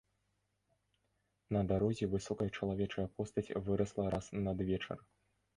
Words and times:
На 1.57 1.61
дарозе 1.71 2.09
высокая 2.15 2.49
чалавечая 2.57 3.07
постаць 3.19 3.53
вырасла 3.69 4.11
раз 4.15 4.25
надвечар. 4.49 4.97